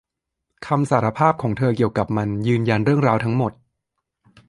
[0.65, 3.51] คำสารภาพของเธอเกี่ยวกับมันยืนยันเรื่องราวทั้งหมด